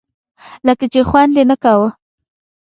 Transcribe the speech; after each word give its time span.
لکه 0.67 0.85
چې 0.93 0.99
خوند 1.09 1.33
یې 1.39 1.43
نه 1.51 1.55
کاوه. 1.63 1.89